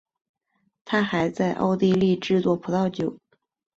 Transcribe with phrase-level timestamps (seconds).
[0.83, 3.19] 他还在奥地利制作葡萄酒。